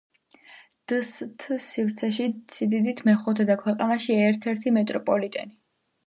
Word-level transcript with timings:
დსთ 0.91 1.43
სივრცეში 1.65 2.25
სიდიდით 2.55 3.03
მეხუთე 3.09 3.45
და 3.49 3.57
ქვეყანაში 3.65 4.15
ერთადერთი 4.23 4.73
მეტროპოლიტენი. 4.79 5.55